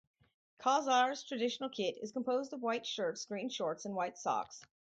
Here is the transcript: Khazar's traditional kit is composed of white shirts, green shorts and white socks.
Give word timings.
Khazar's 0.59 1.23
traditional 1.23 1.69
kit 1.69 1.95
is 2.01 2.11
composed 2.11 2.53
of 2.53 2.63
white 2.63 2.87
shirts, 2.87 3.23
green 3.25 3.49
shorts 3.49 3.85
and 3.85 3.93
white 3.95 4.17
socks. 4.17 4.59